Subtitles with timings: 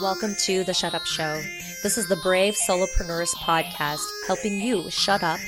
[0.00, 1.40] Welcome to the Shut Up Show.
[1.82, 5.38] This is the Brave Solopreneurs podcast, helping you shut up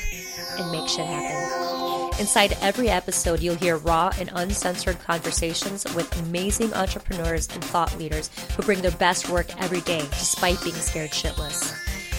[0.58, 2.20] and make shit happen.
[2.20, 8.30] Inside every episode, you'll hear raw and uncensored conversations with amazing entrepreneurs and thought leaders
[8.56, 11.76] who bring their best work every day despite being scared shitless.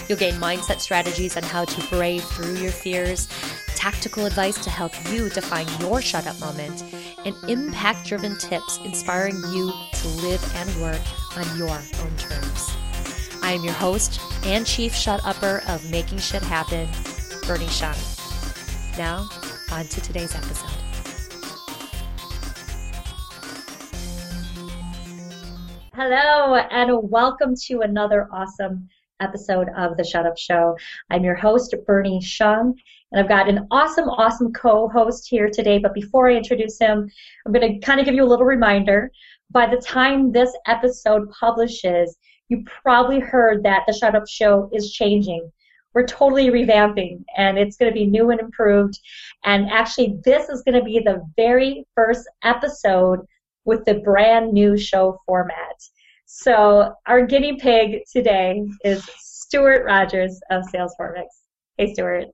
[0.10, 3.28] You'll gain mindset strategies on how to brave through your fears,
[3.76, 6.84] tactical advice to help you define your shut up moment,
[7.26, 11.02] and impact driven tips inspiring you to live and work
[11.38, 12.76] on your own terms.
[13.44, 16.88] I am your host and chief shut upper of Making Shit Happen,
[17.48, 17.96] Bernie Shung.
[18.98, 19.28] Now,
[19.72, 20.70] on to today's episode.
[25.94, 28.90] Hello, and welcome to another awesome
[29.22, 30.76] episode of The Shut Up Show.
[31.10, 32.76] I'm your host, Bernie Shung,
[33.12, 35.78] and I've got an awesome, awesome co host here today.
[35.78, 37.10] But before I introduce him,
[37.46, 39.12] I'm going to kind of give you a little reminder.
[39.52, 42.18] By the time this episode publishes,
[42.50, 45.52] you probably heard that The Shut Up Show is changing.
[45.94, 49.00] We're totally revamping, and it's going to be new and improved.
[49.44, 53.20] And actually, this is going to be the very first episode
[53.66, 55.76] with the brand new show format.
[56.34, 61.26] So our guinea pig today is Stewart Rogers of Salesformix.
[61.78, 62.28] Hey, Stewart.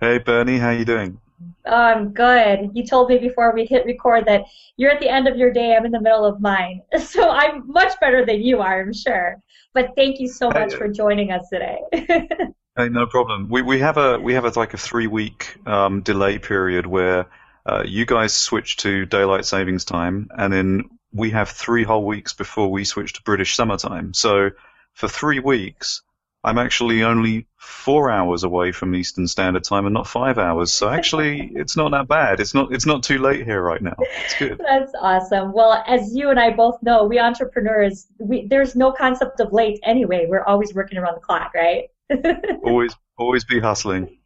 [0.00, 0.56] Hey, Bernie.
[0.56, 1.20] How you doing?
[1.66, 2.70] Oh, I'm good.
[2.72, 4.46] You told me before we hit record that
[4.78, 5.76] you're at the end of your day.
[5.76, 6.80] I'm in the middle of mine.
[6.98, 9.36] So I'm much better than you are, I'm sure.
[9.74, 11.78] But thank you so much for joining us today.
[11.92, 13.50] hey, no problem.
[13.50, 17.26] We we have a we have a, like a three week um, delay period where
[17.68, 22.32] uh, you guys switch to daylight savings time, and then we have three whole weeks
[22.32, 24.14] before we switch to British summertime.
[24.14, 24.50] So
[24.94, 26.00] for three weeks,
[26.42, 30.72] I'm actually only four hours away from Eastern Standard Time and not five hours.
[30.72, 32.40] So actually, it's not that bad.
[32.40, 33.96] It's not it's not too late here right now.
[34.24, 34.58] It's good.
[34.66, 35.52] That's awesome.
[35.52, 39.78] Well, as you and I both know, we entrepreneurs, we, there's no concept of late
[39.82, 40.24] anyway.
[40.26, 41.90] We're always working around the clock, right?
[42.64, 44.18] always always be hustling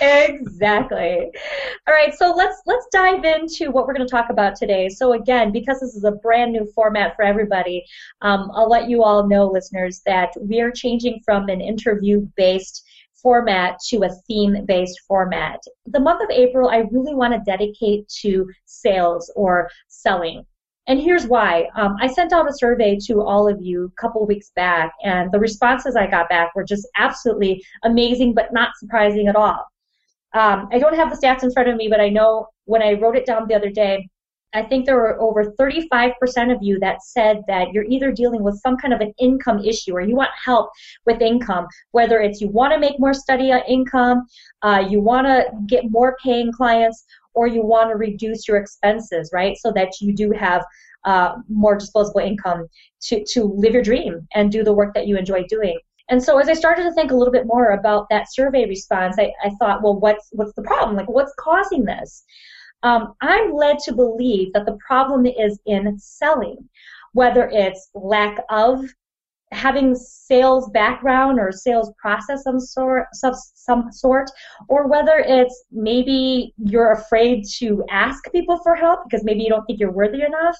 [0.00, 1.30] exactly.
[1.86, 4.88] All right, so let's let's dive into what we're going to talk about today.
[4.88, 7.84] So again, because this is a brand new format for everybody,
[8.22, 12.84] um, I'll let you all know, listeners, that we are changing from an interview-based
[13.14, 15.60] format to a theme-based format.
[15.86, 20.44] The month of April, I really want to dedicate to sales or selling.
[20.88, 21.68] And here's why.
[21.74, 25.30] Um, I sent out a survey to all of you a couple weeks back, and
[25.32, 29.64] the responses I got back were just absolutely amazing, but not surprising at all.
[30.34, 32.92] Um, I don't have the stats in front of me, but I know when I
[32.92, 34.08] wrote it down the other day,
[34.54, 38.58] I think there were over 35% of you that said that you're either dealing with
[38.60, 40.70] some kind of an income issue or you want help
[41.04, 44.26] with income, whether it's you want to make more study income,
[44.62, 47.04] uh, you want to get more paying clients,
[47.36, 49.56] or you want to reduce your expenses, right?
[49.58, 50.64] So that you do have
[51.04, 52.66] uh, more disposable income
[53.02, 55.78] to, to live your dream and do the work that you enjoy doing.
[56.08, 59.16] And so as I started to think a little bit more about that survey response,
[59.18, 60.96] I, I thought, well, what's what's the problem?
[60.96, 62.24] Like, what's causing this?
[62.82, 66.58] Um, I'm led to believe that the problem is in selling,
[67.12, 68.84] whether it's lack of
[69.52, 74.30] having sales background or sales process some sort, some, some sort,
[74.68, 79.64] or whether it's maybe you're afraid to ask people for help because maybe you don't
[79.66, 80.56] think you're worthy enough.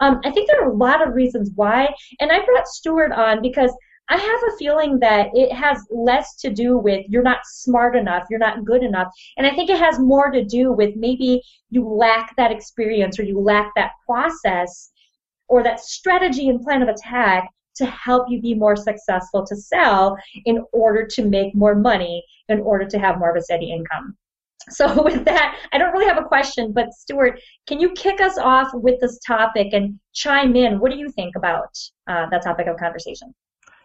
[0.00, 3.40] Um, I think there are a lot of reasons why, and I brought Stewart on
[3.40, 3.72] because
[4.10, 8.24] I have a feeling that it has less to do with you're not smart enough,
[8.28, 9.08] you're not good enough,
[9.38, 11.40] and I think it has more to do with maybe
[11.70, 14.90] you lack that experience or you lack that process
[15.48, 20.16] or that strategy and plan of attack to help you be more successful to sell
[20.44, 24.16] in order to make more money, in order to have more of a steady income.
[24.70, 28.38] So with that, I don't really have a question, but Stewart, can you kick us
[28.38, 30.78] off with this topic and chime in?
[30.80, 31.76] What do you think about
[32.06, 33.34] uh, that topic of conversation?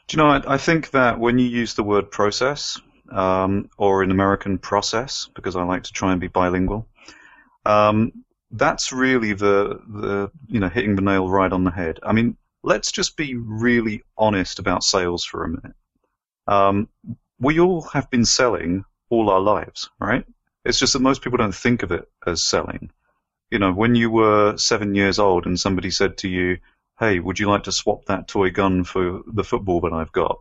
[0.08, 2.80] Do you know, I, I think that when you use the word process,
[3.12, 6.88] um, or in American process, because I like to try and be bilingual,
[7.66, 8.12] um,
[8.52, 12.00] that's really the the you know hitting the nail right on the head.
[12.04, 15.76] I mean, let's just be really honest about sales for a minute.
[16.48, 16.90] Um,
[17.40, 20.26] we all have been selling all our lives, right?
[20.66, 22.92] It's just that most people don't think of it as selling.
[23.50, 26.58] You know, when you were seven years old and somebody said to you,
[27.00, 30.38] "Hey, would you like to swap that toy gun for the football that I've got?"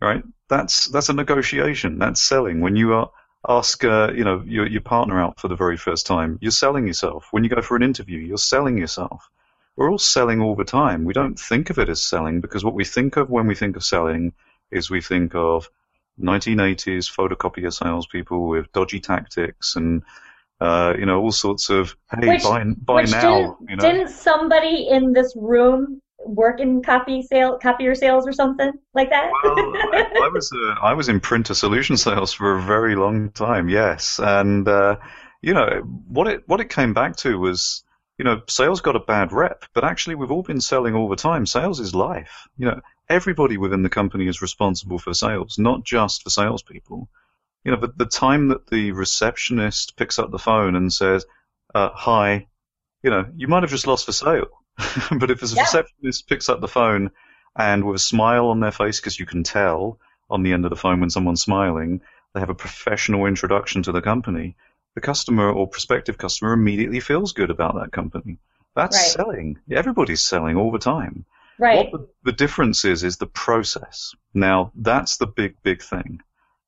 [0.00, 0.22] Right?
[0.48, 1.98] That's that's a negotiation.
[1.98, 2.60] That's selling.
[2.60, 3.10] When you are,
[3.48, 6.86] ask, uh, you know, your your partner out for the very first time, you're selling
[6.86, 7.28] yourself.
[7.30, 9.28] When you go for an interview, you're selling yourself
[9.76, 11.04] we're all selling all the time.
[11.04, 13.76] We don't think of it as selling because what we think of when we think
[13.76, 14.32] of selling
[14.70, 15.68] is we think of
[16.20, 20.02] 1980s photocopier salespeople with dodgy tactics and
[20.60, 23.56] uh, you know all sorts of hey which, buy, buy now.
[23.58, 23.82] Didn't, you know?
[23.82, 29.30] didn't somebody in this room work in copy sale, copier sales or something like that?
[29.42, 33.30] Well, I, I was uh, I was in printer solution sales for a very long
[33.30, 33.68] time.
[33.68, 34.96] Yes, and uh,
[35.40, 37.82] you know what it what it came back to was
[38.18, 41.16] you know sales got a bad rep, but actually we've all been selling all the
[41.16, 41.46] time.
[41.46, 42.48] Sales is life.
[42.56, 47.08] You know everybody within the company is responsible for sales, not just for salespeople.
[47.64, 51.24] You know, but the time that the receptionist picks up the phone and says,
[51.74, 52.48] uh, "Hi,"
[53.02, 54.48] you know, you might have just lost the sale.
[55.18, 55.62] but if a yeah.
[55.62, 57.10] receptionist picks up the phone
[57.56, 59.98] and with a smile on their face, because you can tell
[60.30, 62.00] on the end of the phone when someone's smiling,
[62.34, 64.56] they have a professional introduction to the company,
[64.94, 68.38] the customer or prospective customer immediately feels good about that company.
[68.74, 69.10] That's right.
[69.10, 69.58] selling.
[69.70, 71.24] Everybody's selling all the time.
[71.58, 71.90] Right.
[71.92, 74.14] What the, the, difference is, is the process.
[74.34, 76.20] Now, that's the big, big thing.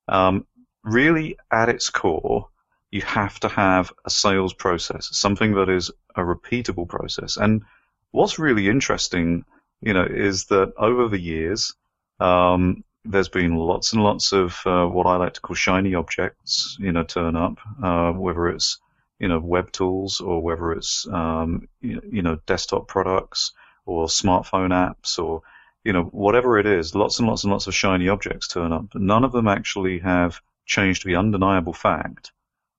[0.07, 0.45] Um,
[0.83, 2.49] really, at its core,
[2.91, 7.37] you have to have a sales process, something that is a repeatable process.
[7.37, 7.63] And
[8.11, 9.43] what's really interesting,
[9.81, 11.73] you know, is that over the years,
[12.19, 16.77] um, there's been lots and lots of uh, what I like to call shiny objects,
[16.79, 18.79] you know, turn up, uh, whether it's
[19.19, 23.53] you know web tools or whether it's um, you know desktop products
[23.85, 25.41] or smartphone apps or
[25.83, 26.95] you know whatever it is.
[26.95, 30.41] Lots and lots and lots of shiny objects turn up, none of them actually have
[30.65, 32.31] changed the undeniable fact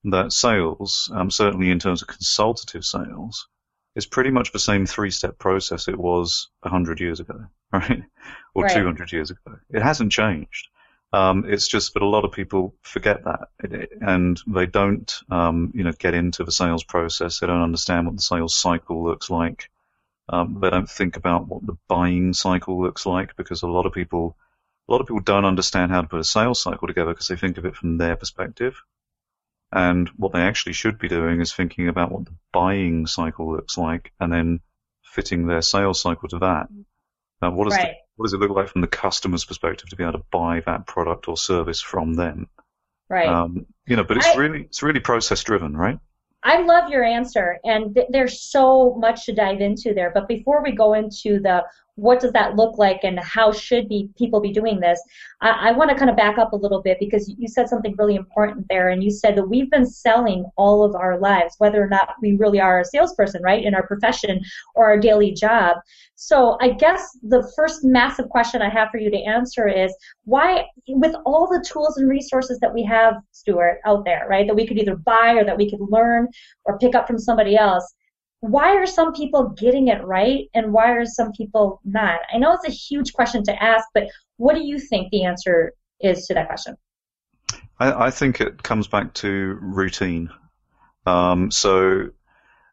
[0.05, 3.49] that sales, um, certainly in terms of consultative sales,
[3.96, 8.02] is pretty much the same three-step process it was 100 years ago, right?
[8.54, 8.75] Or right.
[8.75, 9.58] 200 years ago.
[9.70, 10.69] It hasn't changed.
[11.12, 13.48] Um, it's just that a lot of people forget that,
[14.00, 17.40] and they don't, um, you know, get into the sales process.
[17.40, 19.70] They don't understand what the sales cycle looks like.
[20.28, 23.92] Um, they don't think about what the buying cycle looks like because a lot of
[23.92, 24.37] people,
[24.88, 27.37] a lot of people don't understand how to put a sales cycle together because they
[27.37, 28.82] think of it from their perspective.
[29.72, 33.76] And what they actually should be doing is thinking about what the buying cycle looks
[33.76, 34.60] like and then
[35.02, 36.68] fitting their sales cycle to that.
[37.42, 37.88] Now, what, right.
[37.88, 40.62] the, what does it look like from the customer's perspective to be able to buy
[40.66, 42.48] that product or service from them?
[43.08, 43.28] Right.
[43.28, 45.98] Um, you know, but it's I, really it's really process driven, right?
[46.42, 50.10] I love your answer, and th- there's so much to dive into there.
[50.12, 51.64] But before we go into the
[51.96, 55.00] what does that look like and how should be people be doing this?
[55.40, 57.94] I, I want to kind of back up a little bit because you said something
[57.98, 61.82] really important there and you said that we've been selling all of our lives whether
[61.82, 64.40] or not we really are a salesperson right in our profession
[64.75, 65.78] or our daily job.
[66.14, 69.94] So i guess the first massive question i have for you to answer is
[70.25, 74.54] why with all the tools and resources that we have stewart out there right that
[74.54, 76.28] we could either buy or that we could learn
[76.64, 77.94] or pick up from somebody else
[78.41, 82.21] why are some people getting it right and why are some people not?
[82.33, 85.73] I know it's a huge question to ask, but what do you think the answer
[86.00, 86.77] is to that question?
[87.79, 90.31] I, I think it comes back to routine.
[91.06, 92.11] Um, so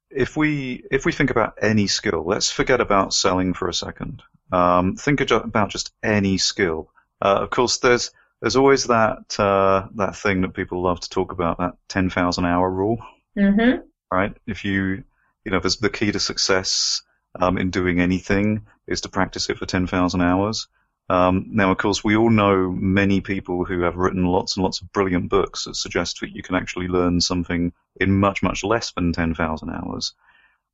[0.09, 4.21] if we if we think about any skill, let's forget about selling for a second.
[4.51, 6.91] Um, think about just any skill.
[7.21, 8.11] Uh, of course, there's
[8.41, 12.45] there's always that uh, that thing that people love to talk about that ten thousand
[12.45, 12.97] hour rule.
[13.37, 13.81] Mm-hmm.
[14.11, 14.35] Right?
[14.45, 15.03] If you
[15.45, 17.01] you know, the key to success
[17.39, 20.67] um, in doing anything is to practice it for 10,000 hours.
[21.09, 24.81] Um, now, of course, we all know many people who have written lots and lots
[24.81, 28.91] of brilliant books that suggest that you can actually learn something in much, much less
[28.91, 30.13] than 10,000 hours.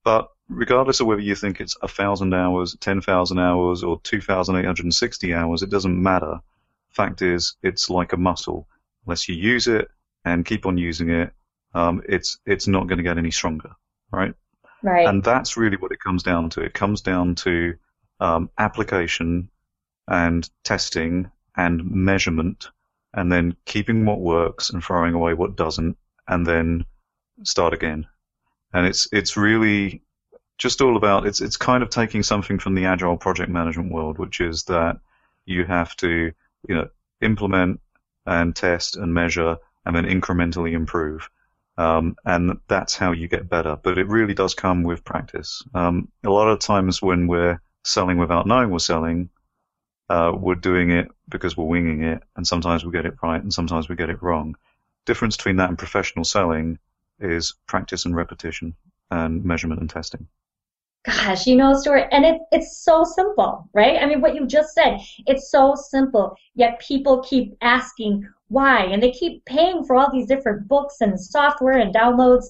[0.03, 5.69] But regardless of whether you think it's 1,000 hours, 10,000 hours, or 2,860 hours, it
[5.69, 6.39] doesn't matter.
[6.89, 8.67] Fact is, it's like a muscle.
[9.05, 9.89] Unless you use it
[10.25, 11.31] and keep on using it,
[11.73, 13.71] um, it's it's not going to get any stronger,
[14.11, 14.33] right?
[14.81, 15.07] Right.
[15.07, 16.61] And that's really what it comes down to.
[16.61, 17.75] It comes down to
[18.19, 19.49] um, application
[20.07, 22.69] and testing and measurement
[23.13, 26.85] and then keeping what works and throwing away what doesn't and then
[27.43, 28.07] start again.
[28.73, 30.03] And it's it's really
[30.57, 34.19] just all about it's it's kind of taking something from the agile project management world,
[34.19, 34.99] which is that
[35.45, 36.31] you have to,
[36.67, 36.89] you know,
[37.21, 37.79] implement
[38.25, 41.29] and test and measure and then incrementally improve.
[41.79, 43.77] Um, and that's how you get better.
[43.81, 45.63] But it really does come with practice.
[45.73, 49.29] Um, a lot of times when we're selling without knowing we're selling,
[50.09, 53.53] uh, we're doing it because we're winging it, and sometimes we get it right, and
[53.53, 54.57] sometimes we get it wrong.
[55.05, 56.79] Difference between that and professional selling
[57.19, 58.75] is practice and repetition,
[59.09, 60.27] and measurement and testing.
[61.05, 64.01] Gosh, you know, Stewart, and it, it's so simple, right?
[64.01, 69.01] I mean, what you just said, it's so simple, yet people keep asking why, and
[69.01, 72.45] they keep paying for all these different books and software and downloads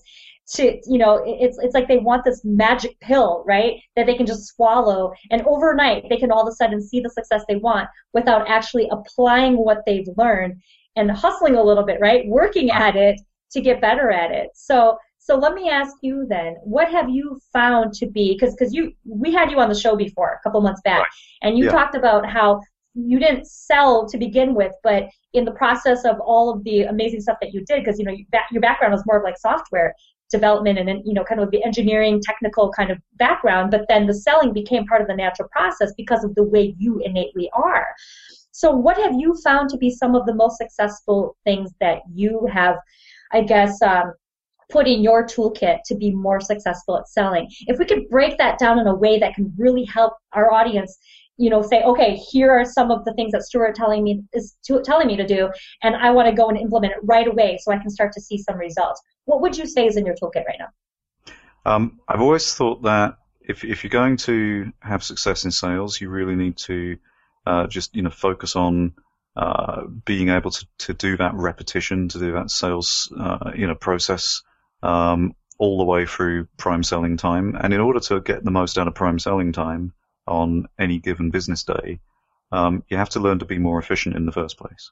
[0.56, 4.26] to, you know, it's, it's like they want this magic pill, right, that they can
[4.26, 7.88] just swallow, and overnight they can all of a sudden see the success they want
[8.14, 10.60] without actually applying what they've learned
[10.96, 14.50] and hustling a little bit, right, working at it to get better at it.
[14.56, 18.74] So So let me ask you then, what have you found to be because because
[18.74, 21.12] you we had you on the show before a couple months back, right.
[21.44, 21.72] and you yeah.
[21.72, 22.62] talked about how
[23.08, 27.22] you didn't sell to begin with, but in the process of all of the amazing
[27.22, 28.16] stuff that you did, because you know
[28.52, 29.94] your background was more of like software
[30.30, 34.14] development and you know kind of the engineering technical kind of background, but then the
[34.14, 37.88] selling became part of the natural process because of the way you innately are.
[38.52, 42.48] So what have you found to be some of the most successful things that you
[42.52, 42.76] have,
[43.32, 44.14] I guess, um,
[44.70, 47.50] put in your toolkit to be more successful at selling?
[47.68, 50.98] If we could break that down in a way that can really help our audience
[51.40, 54.58] you know, say, okay, here are some of the things that Stewart telling me is
[54.66, 55.50] to, telling me to do,
[55.82, 58.22] and I want to go and implement it right away so I can start to
[58.22, 59.02] see some results.
[59.24, 60.68] What would you say is in your toolkit right now?
[61.66, 66.10] Um, I've always thought that if if you're going to have success in sales, you
[66.10, 66.98] really need to
[67.48, 68.94] uh, just you know focus on
[69.38, 73.76] uh, being able to, to do that repetition, to do that sales uh, you know
[73.76, 74.44] process
[74.84, 77.56] um, all the way through prime selling time.
[77.56, 79.94] And in order to get the most out of prime selling time,
[80.30, 82.00] on any given business day,
[82.52, 84.92] um, you have to learn to be more efficient in the first place.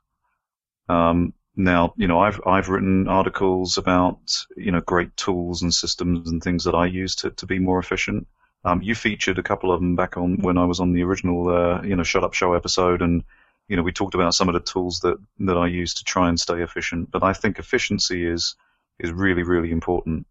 [0.89, 6.29] Um, now, you know, I've I've written articles about you know great tools and systems
[6.29, 8.27] and things that I use to, to be more efficient.
[8.63, 11.49] Um, you featured a couple of them back on when I was on the original
[11.49, 13.23] uh, you know Shut Up Show episode, and
[13.67, 16.29] you know we talked about some of the tools that that I use to try
[16.29, 17.09] and stay efficient.
[17.09, 18.55] But I think efficiency is
[18.99, 20.27] is really really important.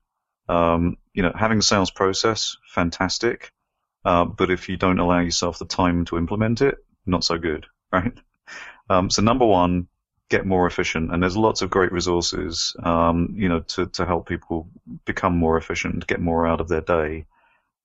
[0.48, 3.52] Um, you know, having a sales process, fantastic.
[4.06, 7.66] Uh, but if you don't allow yourself the time to implement it, not so good,
[7.92, 8.16] right?
[8.88, 9.88] Um, so number one,
[10.28, 14.28] get more efficient, and there's lots of great resources, um, you know, to, to help
[14.28, 14.68] people
[15.04, 17.26] become more efficient, get more out of their day.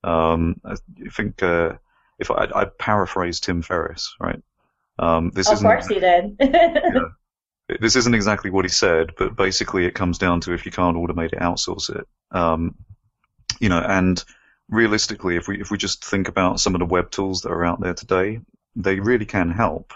[0.03, 0.75] Um, I
[1.11, 1.73] think uh,
[2.19, 4.43] if I, I paraphrase Tim Ferriss, right?
[4.99, 6.35] Um, this of isn't course he did.
[6.39, 6.99] yeah,
[7.79, 10.97] this isn't exactly what he said, but basically it comes down to if you can't
[10.97, 12.07] automate it, outsource it.
[12.29, 12.75] Um,
[13.59, 14.23] you know, and
[14.71, 17.65] realistically, if we if we just think about some of the web tools that are
[17.65, 18.39] out there today,
[18.75, 19.93] they really can help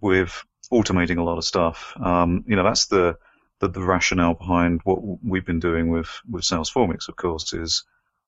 [0.00, 1.92] with automating a lot of stuff.
[2.00, 3.18] Um, you know, that's the,
[3.60, 7.84] the, the rationale behind what we've been doing with with Salesformix, of course, is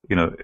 [0.09, 0.35] you know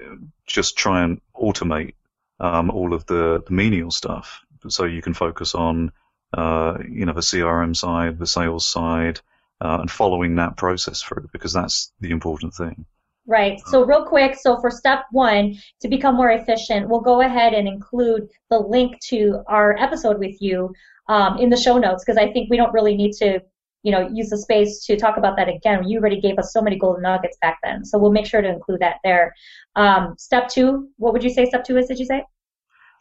[0.46, 1.94] just try and automate
[2.40, 5.92] um, all of the, the menial stuff, so you can focus on
[6.32, 9.20] uh, you know the CRM side, the sales side,
[9.60, 12.86] uh, and following that process through because that's the important thing.
[13.26, 13.58] Right.
[13.66, 17.66] So real quick, so for step one, to become more efficient, we'll go ahead and
[17.66, 20.74] include the link to our episode with you
[21.08, 23.40] um, in the show notes because I think we don't really need to,
[23.82, 25.88] you know, use the space to talk about that again.
[25.88, 28.48] You already gave us so many golden nuggets back then, so we'll make sure to
[28.48, 29.34] include that there.
[29.74, 31.86] Um, step two, what would you say step two is?
[31.86, 32.24] Did you say?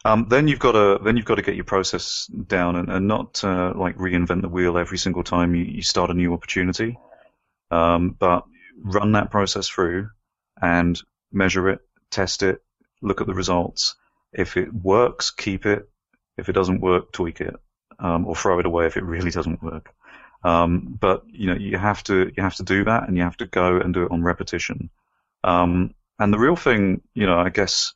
[0.06, 3.08] Um, then you've got to then you've got to get your process down and, and
[3.08, 6.98] not uh, like reinvent the wheel every single time you, you start a new opportunity,
[7.70, 8.44] um, but
[8.82, 10.08] run that process through
[10.60, 11.00] and
[11.32, 12.62] measure it, test it,
[13.02, 13.96] look at the results.
[14.32, 15.88] If it works, keep it.
[16.36, 17.54] If it doesn't work, tweak it,
[17.98, 19.94] um, or throw it away if it really doesn't work.
[20.42, 23.36] Um, but you know, you have to you have to do that, and you have
[23.38, 24.90] to go and do it on repetition.
[25.42, 27.94] Um, and the real thing, you know, I guess,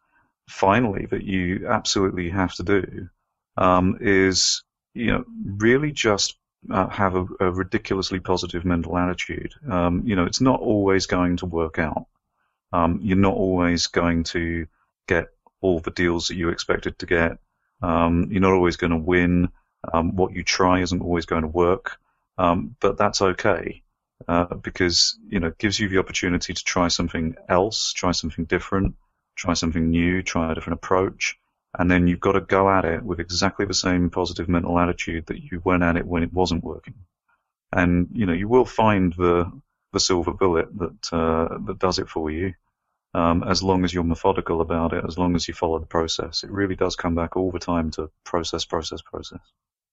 [0.49, 3.09] finally, that you absolutely have to do
[3.57, 4.63] um, is,
[4.95, 6.38] you know, really just
[6.71, 9.55] uh, have a, a, ridiculously positive mental attitude.
[9.71, 12.07] Um, you know, it's not always going to work out
[12.73, 14.67] um, you're not always going to
[15.07, 15.29] get
[15.61, 17.39] all the deals that you expected to get.
[17.83, 19.49] Um, you're not always going to win.
[19.93, 21.99] Um, what you try isn't always going to work,
[22.37, 23.83] um, but that's okay
[24.27, 28.45] uh, because you know it gives you the opportunity to try something else, try something
[28.45, 28.97] different,
[29.37, 31.39] try something new, try a different approach,
[31.79, 35.27] and then you've got to go at it with exactly the same positive mental attitude
[35.27, 36.95] that you went at it when it wasn't working.
[37.73, 39.51] And you know you will find the
[39.93, 42.55] the silver bullet that uh, that does it for you.
[43.15, 46.45] Um, as long as you're methodical about it, as long as you follow the process,
[46.45, 49.41] it really does come back all the time to process, process, process.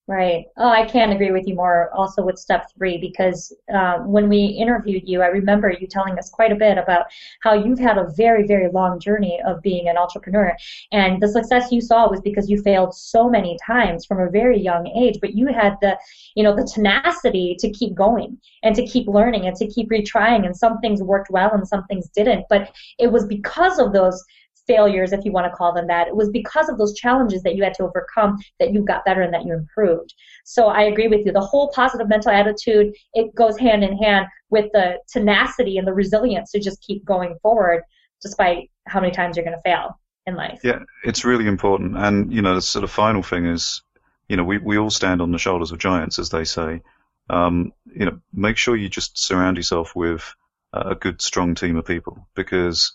[0.08, 0.44] Right.
[0.56, 4.44] Oh, I can't agree with you more also with step three because uh, when we
[4.44, 7.06] interviewed you, I remember you telling us quite a bit about
[7.42, 10.56] how you've had a very, very long journey of being an entrepreneur.
[10.92, 14.60] And the success you saw was because you failed so many times from a very
[14.60, 15.98] young age, but you had the,
[16.36, 20.46] you know, the tenacity to keep going and to keep learning and to keep retrying.
[20.46, 22.46] And some things worked well and some things didn't.
[22.48, 22.70] But
[23.00, 24.24] it was because of those
[24.66, 26.08] failures, if you want to call them that.
[26.08, 29.22] It was because of those challenges that you had to overcome that you got better
[29.22, 30.14] and that you improved.
[30.44, 31.32] So I agree with you.
[31.32, 35.94] The whole positive mental attitude, it goes hand in hand with the tenacity and the
[35.94, 37.82] resilience to just keep going forward
[38.22, 40.60] despite how many times you're going to fail in life.
[40.64, 41.96] Yeah, it's really important.
[41.96, 43.82] And, you know, the sort of final thing is,
[44.28, 46.82] you know, we, we all stand on the shoulders of giants, as they say.
[47.28, 50.34] Um, you know, make sure you just surround yourself with
[50.72, 52.92] a good, strong team of people because,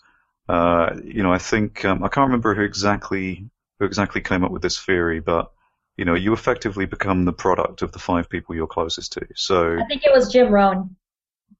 [0.48, 4.50] uh, you know, I think um, I can't remember who exactly who exactly came up
[4.50, 5.52] with this theory, but
[5.96, 9.26] you know, you effectively become the product of the five people you're closest to.
[9.34, 10.96] So I think it was Jim Rohn.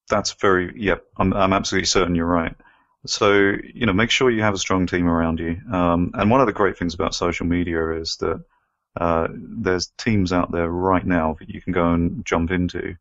[0.09, 2.55] That's very, yeah, I'm, I'm absolutely certain you're right.
[3.07, 5.61] So, you know, make sure you have a strong team around you.
[5.71, 8.43] Um, and one of the great things about social media is that
[8.99, 12.97] uh, there's teams out there right now that you can go and jump into.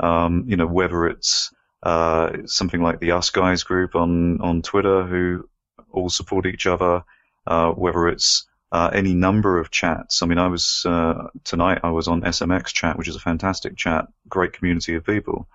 [0.00, 1.53] Um, you know, whether it's
[1.84, 5.48] uh, something like the Us Guys group on, on Twitter who
[5.92, 7.04] all support each other,
[7.46, 10.22] uh, whether it's uh, any number of chats.
[10.22, 11.80] I mean, I was uh, tonight.
[11.84, 15.46] I was on SMX chat, which is a fantastic chat, great community of people.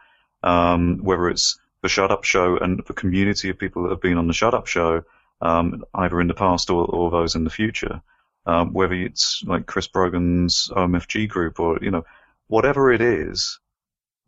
[0.43, 4.17] Um, whether it's the Shut Up Show and the community of people that have been
[4.17, 5.03] on the Shut Up Show,
[5.41, 8.01] um, either in the past or, or those in the future.
[8.45, 12.05] Um, whether it's like Chris Brogan's OMFG group or you know
[12.47, 13.59] whatever it is,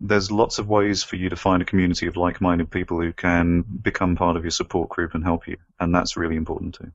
[0.01, 3.61] there's lots of ways for you to find a community of like-minded people who can
[3.61, 6.91] become part of your support group and help you, and that's really important too.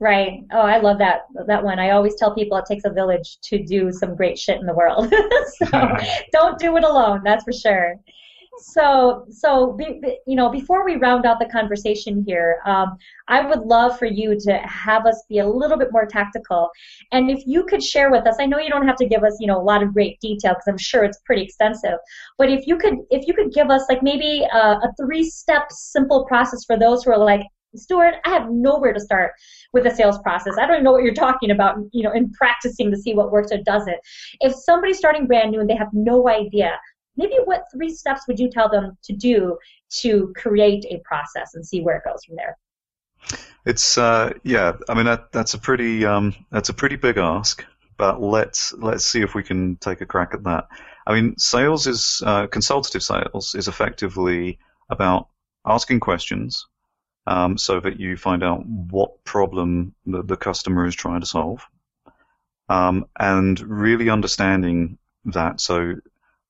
[0.00, 0.44] Right.
[0.50, 1.78] Oh, I love that that one.
[1.78, 4.74] I always tell people it takes a village to do some great shit in the
[4.74, 5.12] world.
[5.52, 5.66] so
[6.32, 7.20] don't do it alone.
[7.22, 7.96] That's for sure.
[8.62, 12.96] So, so be, be, you know, before we round out the conversation here, um,
[13.28, 16.68] I would love for you to have us be a little bit more tactical,
[17.12, 19.36] and if you could share with us, I know you don't have to give us,
[19.40, 21.98] you know, a lot of great detail because I'm sure it's pretty extensive,
[22.38, 26.24] but if you could, if you could give us like maybe a, a three-step simple
[26.26, 27.42] process for those who are like,
[27.76, 29.32] Stewart, I have nowhere to start
[29.72, 30.54] with the sales process.
[30.58, 33.52] I don't know what you're talking about, you know, in practicing to see what works
[33.52, 33.96] or doesn't.
[34.40, 36.76] If somebody's starting brand new and they have no idea,
[37.16, 39.58] maybe what three steps would you tell them to do
[40.00, 42.56] to create a process and see where it goes from there?
[43.66, 47.64] It's uh, yeah, I mean that that's a pretty um, that's a pretty big ask,
[47.98, 50.68] but let's let's see if we can take a crack at that.
[51.06, 55.28] I mean, sales is uh, consultative sales is effectively about
[55.66, 56.66] asking questions
[57.26, 61.66] um, so that you find out what problem the, the customer is trying to solve,
[62.68, 65.60] um, and really understanding that.
[65.60, 65.96] So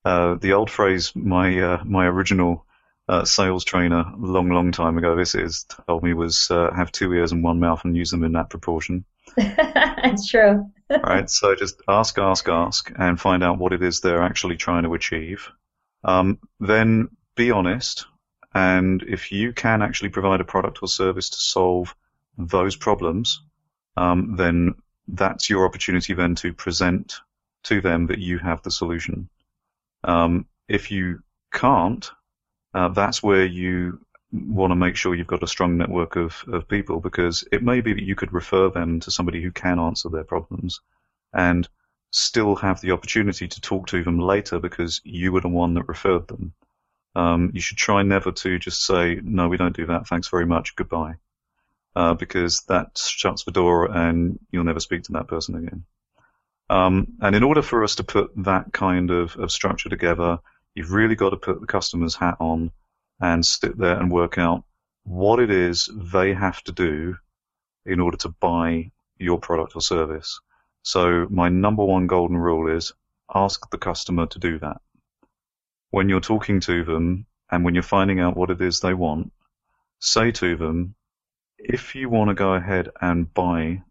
[0.05, 2.67] uh, the old phrase, my uh, my original
[3.09, 7.13] uh, sales trainer, long long time ago, this is told me was uh, have two
[7.13, 9.05] ears and one mouth and use them in that proportion.
[9.37, 10.71] That's true.
[10.91, 11.29] right.
[11.29, 14.95] So just ask, ask, ask, and find out what it is they're actually trying to
[14.95, 15.49] achieve.
[16.03, 18.07] Um, then be honest
[18.55, 21.95] and if you can actually provide a product or service to solve
[22.37, 23.43] those problems,
[23.97, 24.75] um, then
[25.07, 27.21] that's your opportunity then to present
[27.65, 29.29] to them that you have the solution.
[30.05, 32.11] Um, if you can't,
[32.75, 34.01] uh, that's where you
[34.33, 37.81] want to make sure you've got a strong network of, of people because it may
[37.81, 40.81] be that you could refer them to somebody who can answer their problems
[41.33, 41.69] and
[42.13, 45.89] still have the opportunity to talk to them later because you were the one that
[45.89, 46.53] referred them.
[47.17, 50.47] Um, you should try never to just say, no, we don't do that, thanks very
[50.47, 51.15] much, goodbye.
[51.97, 55.85] Uh, because that shuts the door and you'll never speak to that person again.
[56.71, 60.39] Um, and in order for us to put that kind of, of structure together,
[60.75, 62.71] you've really got to put the customer's hat on
[63.21, 64.65] and sit there and work out
[65.03, 67.17] what it is they have to do
[67.85, 70.41] in order to buy your product or service.
[70.83, 72.93] So my number one golden rule is
[73.35, 74.81] ask the customer to do that
[75.91, 79.33] when you're talking to them and when you're finding out what it is they want,
[79.99, 80.95] say to them,
[81.59, 83.83] if you want to go ahead and buy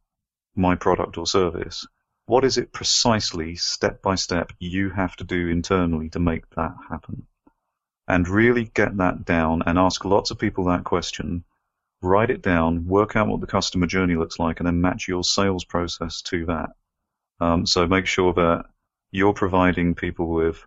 [0.56, 1.86] my product or service,
[2.30, 6.76] what is it precisely, step by step, you have to do internally to make that
[6.88, 7.26] happen?
[8.08, 11.44] And really get that down and ask lots of people that question,
[12.04, 15.24] write it down, work out what the customer journey looks like, and then match your
[15.24, 16.70] sales process to that.
[17.40, 18.66] Um, so make sure that
[19.10, 20.64] you're providing people with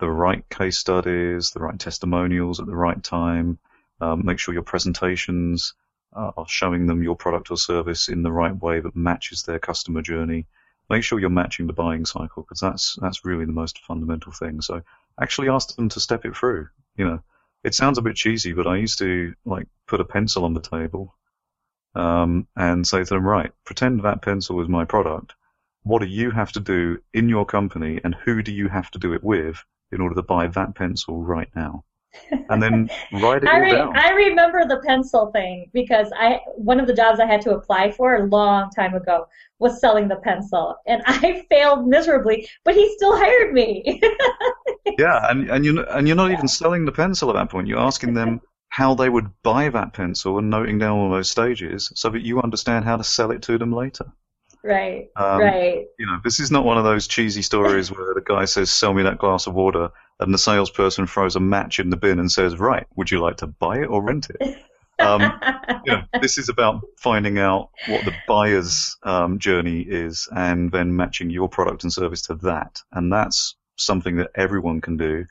[0.00, 3.58] the right case studies, the right testimonials at the right time.
[4.00, 5.74] Um, make sure your presentations
[6.14, 10.00] are showing them your product or service in the right way that matches their customer
[10.00, 10.46] journey.
[10.88, 14.60] Make sure you're matching the buying cycle because that's that's really the most fundamental thing.
[14.60, 14.82] So
[15.20, 16.68] actually ask them to step it through.
[16.96, 17.22] You know,
[17.64, 20.60] it sounds a bit cheesy, but I used to like put a pencil on the
[20.60, 21.14] table
[21.94, 25.34] um, and say to them, right, pretend that pencil is my product
[25.86, 28.98] what do you have to do in your company and who do you have to
[28.98, 31.84] do it with in order to buy that pencil right now?
[32.48, 33.96] And then write it I all re- down.
[33.96, 37.92] I remember the pencil thing because I one of the jobs I had to apply
[37.92, 39.26] for a long time ago
[39.58, 44.00] was selling the pencil, and I failed miserably, but he still hired me.
[44.98, 47.68] yeah, and and you and you're not even selling the pencil at that point.
[47.68, 51.90] You're asking them how they would buy that pencil and noting down all those stages
[51.94, 54.12] so that you understand how to sell it to them later.
[54.66, 55.10] Right.
[55.14, 55.84] Um, right.
[55.96, 58.92] You know, this is not one of those cheesy stories where the guy says, "Sell
[58.92, 62.30] me that glass of water," and the salesperson throws a match in the bin and
[62.30, 64.58] says, "Right, would you like to buy it or rent it?"
[64.98, 65.20] Um,
[65.84, 70.96] you know, this is about finding out what the buyer's um, journey is and then
[70.96, 72.82] matching your product and service to that.
[72.92, 75.26] And that's something that everyone can do.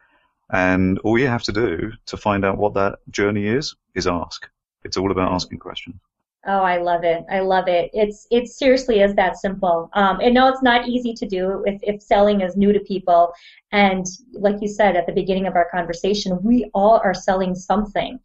[0.50, 4.48] And all you have to do to find out what that journey is is ask.
[4.84, 5.96] It's all about asking questions.
[6.48, 7.24] Oh, I love it.
[7.30, 7.90] I love it.
[7.92, 9.90] It's it seriously is that simple.
[9.94, 13.34] Um, and no, it's not easy to do if, if selling is new to people.
[13.72, 18.20] And like you said at the beginning of our conversation, we all are selling something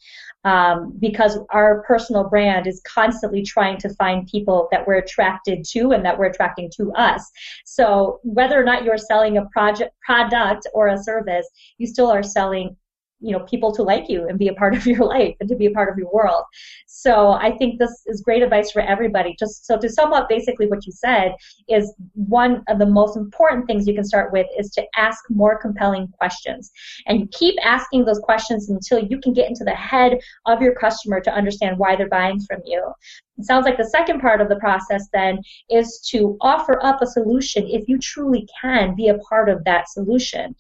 [0.45, 5.93] um, because our personal brand is constantly trying to find people that we're attracted to
[5.93, 7.31] and that we're attracting to us.
[7.65, 12.23] So whether or not you're selling a project product or a service, you still are
[12.23, 12.77] selling
[13.21, 15.55] you know people to like you and be a part of your life and to
[15.55, 16.45] be a part of your world.
[16.87, 19.37] So i think this is great advice for everybody.
[19.39, 21.35] Just so to sum up basically what you said
[21.69, 25.59] is one of the most important things you can start with is to ask more
[25.59, 26.71] compelling questions.
[27.07, 30.75] And you keep asking those questions until you can get into the head of your
[30.75, 32.93] customer to understand why they're buying from you.
[33.39, 37.07] It sounds like the second part of the process then is to offer up a
[37.07, 40.55] solution if you truly can be a part of that solution.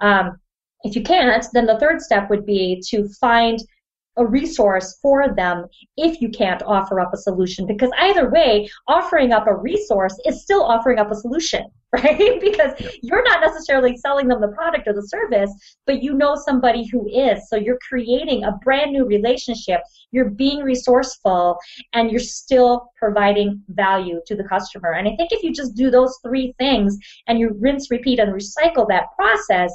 [0.00, 0.38] Um,
[0.84, 3.58] if you can't, then the third step would be to find
[4.16, 5.66] a resource for them
[5.96, 7.66] if you can't offer up a solution.
[7.66, 12.40] Because either way offering up a resource is still offering up a solution right?
[12.40, 15.50] Because you're not necessarily selling them the product or the service
[15.86, 17.48] but you know somebody who is.
[17.48, 19.80] So you're creating a brand new relationship.
[20.10, 21.56] You're being resourceful
[21.92, 24.92] and you're still providing value to the customer.
[24.94, 28.32] And i think if you just do those three things and you rinse repeat and
[28.32, 29.72] recycle that process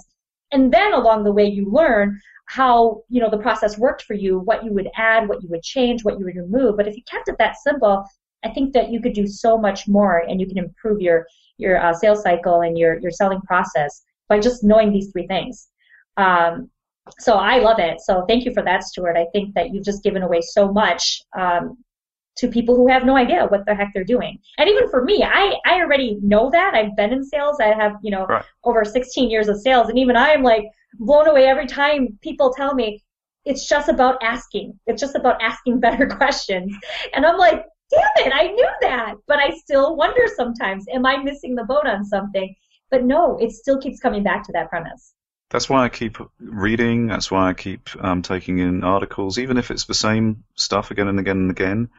[0.51, 4.39] and then along the way you learn how you know the process worked for you
[4.39, 6.77] what you would add what you would change what you would remove.
[6.77, 8.05] But if you kept it that simple
[8.45, 11.25] i think that you could do so much more and you can improve your
[11.57, 15.67] your uh, sales cycle and your your selling process by just knowing these three things.
[16.17, 16.69] Um,
[17.19, 17.99] so i love it.
[18.01, 19.17] So thank you for that stewart.
[19.17, 21.77] I think that you've just given away so much um,
[22.39, 24.39] to people who have no idea what the heck they're doing.
[24.58, 26.73] And even for me, I, I already know that.
[26.73, 27.58] I've been in sales.
[27.60, 28.45] I have, you know, right.
[28.63, 29.89] over 16 years of sales.
[29.89, 30.65] And even I am like
[30.99, 33.04] blown away every time people tell me
[33.45, 34.80] it's just about asking.
[34.88, 36.73] It's just about asking better questions.
[37.13, 39.15] And I'm like, damn it, I knew that.
[39.28, 42.56] But I still wonder sometimes, am I missing the boat on something?
[42.89, 45.13] But no, it still keeps coming back to that premise.
[45.49, 47.08] That's why I keep reading.
[47.08, 51.08] That's why I keep um, taking in articles, even if it's the same stuff again
[51.08, 51.89] and again and again.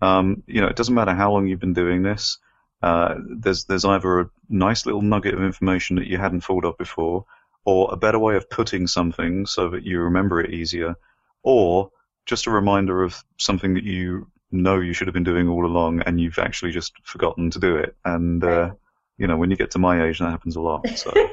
[0.00, 2.38] Um, you know, it doesn't matter how long you've been doing this.
[2.82, 6.78] Uh, there's there's either a nice little nugget of information that you hadn't thought of
[6.78, 7.24] before,
[7.64, 10.94] or a better way of putting something so that you remember it easier,
[11.42, 11.90] or
[12.26, 16.00] just a reminder of something that you know you should have been doing all along
[16.02, 17.96] and you've actually just forgotten to do it.
[18.04, 18.70] And uh,
[19.16, 20.88] you know, when you get to my age, that happens a lot.
[20.90, 21.12] So.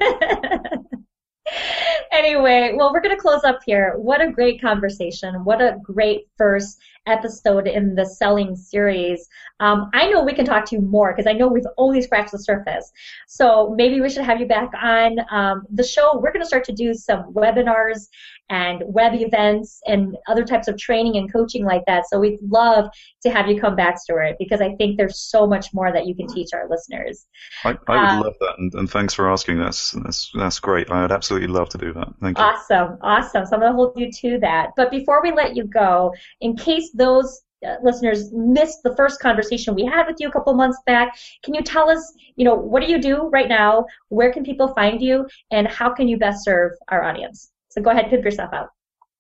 [2.12, 3.94] anyway, well, we're going to close up here.
[3.98, 5.46] What a great conversation.
[5.46, 9.28] What a great first episode in the selling series.
[9.60, 12.32] Um, I know we can talk to you more because I know we've only scratched
[12.32, 12.92] the surface.
[13.28, 16.20] So maybe we should have you back on um, the show.
[16.20, 18.08] We're going to start to do some webinars
[18.50, 22.08] and web events and other types of training and coaching like that.
[22.08, 22.90] So we'd love
[23.24, 26.14] to have you come back, Stewart, because I think there's so much more that you
[26.14, 27.26] can teach our listeners.
[27.64, 29.58] I, I would um, love that, and, and, thanks for asking.
[29.58, 30.92] That's, that's that's great.
[30.92, 32.08] I would absolutely love to do that.
[32.22, 32.44] Thank you.
[32.44, 33.46] Awesome, awesome.
[33.46, 34.72] So I'm going to hold you to that.
[34.78, 39.76] But before we let you go, in case those uh, listeners missed the first conversation
[39.76, 42.82] we had with you a couple months back, can you tell us, you know, what
[42.82, 43.86] do you do right now?
[44.10, 47.52] Where can people find you, and how can you best serve our audience?
[47.70, 48.70] So go ahead, pimp yourself out.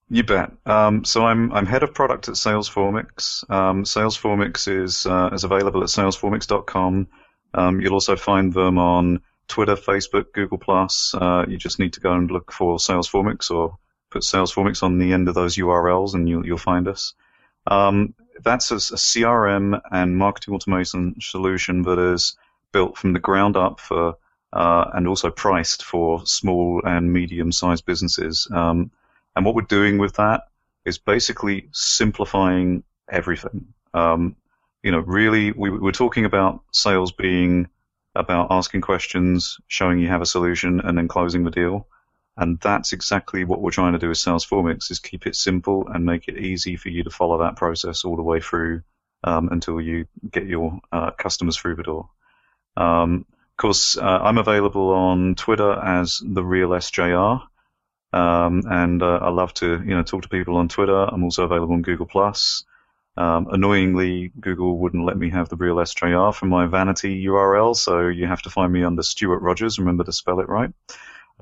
[0.09, 0.51] You bet.
[0.65, 3.49] Um, so I'm I'm head of product at Salesformix.
[3.49, 7.07] Um, Salesformix is uh, is available at salesformix.com.
[7.55, 11.15] Um, you'll also find them on Twitter, Facebook, Google Plus.
[11.15, 13.77] Uh, you just need to go and look for Salesformix or
[14.11, 17.13] put Salesformix on the end of those URLs, and you'll you'll find us.
[17.67, 22.38] Um, that's a, a, CRM and marketing automation solution that is
[22.71, 24.17] built from the ground up for
[24.54, 28.47] uh, and also priced for small and medium-sized businesses.
[28.51, 28.91] Um,
[29.36, 30.43] and what we're doing with that
[30.86, 33.67] is basically simplifying everything.
[33.93, 34.36] Um,
[34.84, 37.67] you know, really, we, we're talking about sales being
[38.13, 41.88] about asking questions, showing you have a solution, and then closing the deal.
[42.38, 46.06] And that's exactly what we're trying to do with Salesformix is keep it simple and
[46.06, 48.82] make it easy for you to follow that process all the way through
[49.24, 52.10] um, until you get your uh, customers through the door.
[52.76, 57.41] Um, of course, uh, I'm available on Twitter as the real SJR,
[58.12, 61.06] um, and uh, I love to you know talk to people on Twitter.
[61.06, 62.65] I'm also available on Google Plus.
[63.17, 68.10] Um, annoyingly, Google wouldn't let me have the real SJR for my vanity URL, so
[68.10, 69.80] you have to find me under Stewart Rogers.
[69.80, 70.71] Remember to spell it right.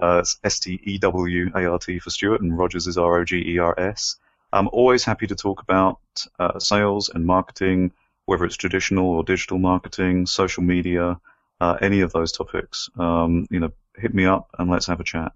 [0.01, 3.19] Uh, it's S T E W A R T for Stewart, and Rogers is R
[3.19, 4.17] O G E R S.
[4.51, 5.99] I'm always happy to talk about
[6.39, 7.91] uh, sales and marketing,
[8.25, 11.19] whether it's traditional or digital marketing, social media,
[11.59, 12.89] uh, any of those topics.
[12.97, 15.33] Um, you know, hit me up and let's have a chat.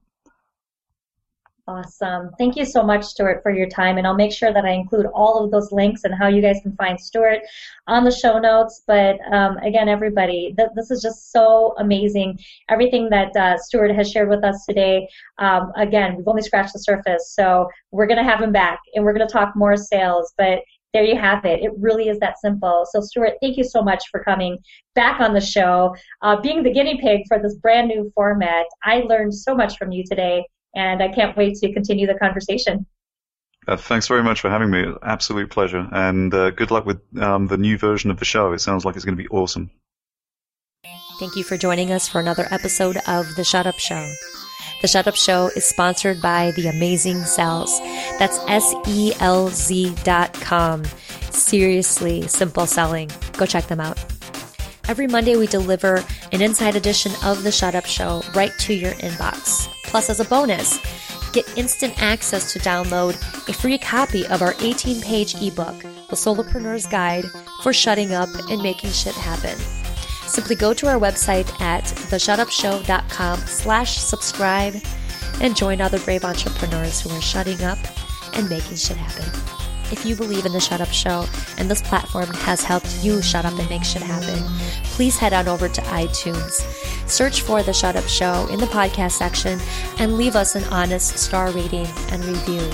[1.70, 2.32] Awesome.
[2.38, 3.98] Thank you so much, Stewart, for your time.
[3.98, 6.62] And I'll make sure that I include all of those links and how you guys
[6.64, 7.40] can find Stewart
[7.88, 8.84] on the show notes.
[8.88, 12.40] But um, again, everybody, th- this is just so amazing.
[12.70, 16.80] Everything that uh, Stewart has shared with us today, um, again, we've only scratched the
[16.80, 17.34] surface.
[17.34, 20.34] So we're going to have him back and we're going to talk more sales.
[20.38, 20.60] But
[20.94, 21.62] there you have it.
[21.62, 22.88] It really is that simple.
[22.90, 24.58] So, Stewart, thank you so much for coming
[24.96, 28.68] back on the show, uh, being the guinea pig for this brand new format.
[28.84, 32.86] I learned so much from you today and I can't wait to continue the conversation.
[33.68, 34.86] Uh, thanks very much for having me.
[35.04, 35.88] Absolute pleasure.
[35.92, 38.54] And uh, good luck with um, the new version of the show.
[38.54, 39.72] It sounds like it's going to be awesome.
[41.20, 44.10] Thank you for joining us for another episode of The Shut Up Show.
[44.82, 47.80] The Shut Up Show is sponsored by The Amazing Selz.
[48.20, 50.84] That's S E L Z dot com.
[51.32, 53.10] Seriously simple selling.
[53.34, 53.98] Go check them out.
[54.88, 58.94] Every Monday, we deliver an inside edition of The Shut Up Show right to your
[58.94, 59.68] inbox.
[59.84, 60.80] Plus, as a bonus,
[61.34, 63.16] get instant access to download
[63.50, 67.26] a free copy of our 18 page ebook, The Solopreneur's Guide
[67.64, 69.58] for Shutting Up and Making Shit Happen.
[70.26, 74.76] Simply go to our website at theshutupshow.com slash subscribe
[75.42, 77.78] and join other brave entrepreneurs who are shutting up
[78.36, 79.67] and making shit happen.
[79.90, 81.26] If you believe in the Shut Up Show
[81.58, 84.44] and this platform has helped you shut up and make shit happen,
[84.84, 86.62] please head on over to iTunes.
[87.10, 89.60] Search for The Shut Up Show in the podcast section
[89.98, 92.70] and leave us an honest star rating and review.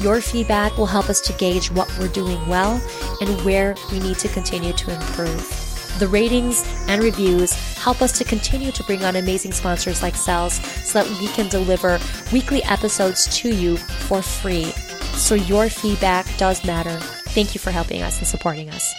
[0.00, 2.80] Your feedback will help us to gauge what we're doing well
[3.20, 5.64] and where we need to continue to improve.
[5.98, 10.60] The ratings and reviews help us to continue to bring on amazing sponsors like Selz
[10.84, 12.00] so that we can deliver
[12.32, 14.72] weekly episodes to you for free.
[15.16, 16.98] So your feedback does matter.
[17.30, 18.94] Thank you for helping us and supporting us.